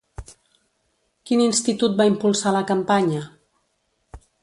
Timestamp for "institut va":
1.45-2.09